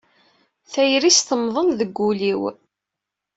Tayri-s 0.71 1.19
temḍel 1.21 1.69
deg 1.79 1.91
wul-iw. 2.01 2.41